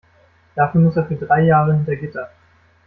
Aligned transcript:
Dafür 0.55 0.81
muss 0.81 0.95
er 0.95 1.05
für 1.05 1.15
drei 1.15 1.41
Jahre 1.43 1.75
hinter 1.75 1.95
Gitter. 1.95 2.31